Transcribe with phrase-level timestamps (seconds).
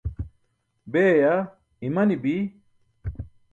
[0.91, 1.35] Beeya
[1.87, 2.35] imanibi.